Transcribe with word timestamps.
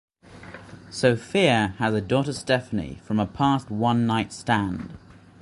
Sophia 0.89 1.75
has 1.77 1.93
a 1.93 2.01
daughter 2.01 2.33
Stephanie, 2.33 2.99
from 3.03 3.19
a 3.19 3.27
past 3.27 3.69
one 3.69 4.07
night 4.07 4.33
stand. 4.33 4.97